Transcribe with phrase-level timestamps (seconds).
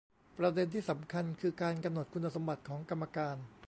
[0.37, 3.37] ประเด็นที่สำคัญคือ การกำหนดคุณสมบัติของกรรมการ